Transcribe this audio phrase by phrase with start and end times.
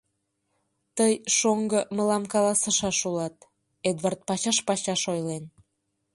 [0.97, 3.35] —Тый, шоҥго, мылам каласышаш улат,—
[3.89, 5.43] Эдвард пачаш-пачаш ойлен.